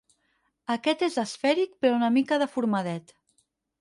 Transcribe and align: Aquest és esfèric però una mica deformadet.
Aquest 0.75 1.03
és 1.07 1.19
esfèric 1.23 1.77
però 1.85 1.93
una 1.99 2.11
mica 2.17 2.43
deformadet. 2.45 3.15